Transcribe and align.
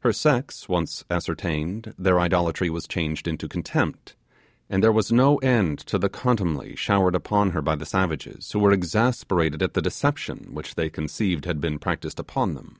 Her 0.00 0.12
sex 0.12 0.68
once 0.68 1.04
ascertained, 1.08 1.94
their 1.96 2.18
idolatry 2.18 2.68
was 2.68 2.88
changed 2.88 3.28
into 3.28 3.46
contempt 3.46 4.16
and 4.68 4.82
there 4.82 4.90
was 4.90 5.12
no 5.12 5.36
end 5.36 5.78
to 5.86 6.00
the 6.00 6.08
contumely 6.08 6.74
showered 6.74 7.14
upon 7.14 7.50
her 7.50 7.62
by 7.62 7.76
the 7.76 7.86
savages, 7.86 8.50
who 8.50 8.58
were 8.58 8.72
exasperated 8.72 9.62
at 9.62 9.74
the 9.74 9.80
deception 9.80 10.48
which 10.52 10.74
they 10.74 10.90
conceived 10.90 11.44
had 11.44 11.60
been 11.60 11.78
practised 11.78 12.18
upon 12.18 12.54
them. 12.54 12.78